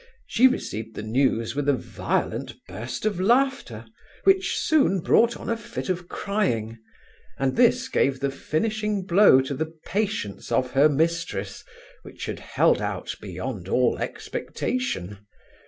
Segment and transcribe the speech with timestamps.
[0.25, 3.85] She received the news with a violent burst of laughter,
[4.23, 6.79] which soon brought on a fit of crying;
[7.37, 11.63] and this gave the finishing blow to the patience of her mistress,
[12.01, 15.19] which had held out beyond all expectation.